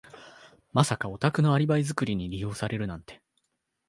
[0.73, 3.21] まさかお宅のアリバイ作りに利用されるなんて。